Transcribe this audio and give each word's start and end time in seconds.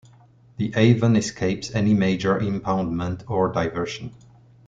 The 0.57 0.73
Avon 0.75 1.15
escapes 1.15 1.69
any 1.75 1.93
major 1.93 2.39
impoundment 2.39 3.23
or 3.29 3.51
diversion. 3.51 4.15